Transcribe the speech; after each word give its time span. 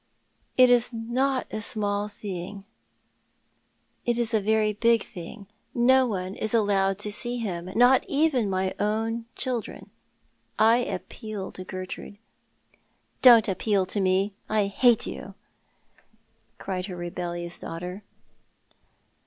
"It 0.57 0.71
is 0.71 0.91
not 0.91 1.45
a 1.53 1.61
small 1.61 2.07
thing. 2.07 2.65
It 4.03 4.17
is 4.17 4.33
a 4.33 4.39
very 4.41 4.73
big 4.73 5.03
thing. 5.03 5.45
No 5.75 6.07
one 6.07 6.33
is 6.33 6.55
allowed 6.55 6.97
to 6.99 7.11
see 7.11 7.37
him— 7.37 7.69
not 7.75 8.03
even 8.07 8.49
my 8.49 8.73
own 8.79 9.27
children. 9.35 9.91
I 10.57 10.77
appeal 10.77 11.51
to 11.51 11.63
Gertrude." 11.63 12.17
"Don't 13.21 13.47
appeal 13.47 13.85
to 13.85 14.01
me. 14.01 14.33
I 14.49 14.65
hate 14.65 15.05
you," 15.05 15.35
cried 16.57 16.87
her 16.87 16.95
rebellious 16.95 17.59
daughter. 17.59 18.01